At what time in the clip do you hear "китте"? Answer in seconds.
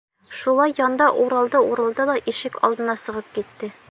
3.39-3.73